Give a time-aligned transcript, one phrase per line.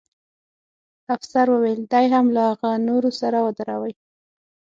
[1.15, 3.93] افسر وویل: دی هم له هغه نورو سره ودروئ.